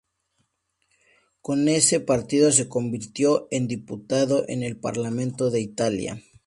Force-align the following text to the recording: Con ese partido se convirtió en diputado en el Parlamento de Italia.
Con 1.43 1.67
ese 1.69 1.99
partido 1.99 2.51
se 2.51 2.67
convirtió 2.67 3.47
en 3.51 3.67
diputado 3.67 4.45
en 4.47 4.63
el 4.63 4.75
Parlamento 4.77 5.51
de 5.51 5.61
Italia. 5.61 6.23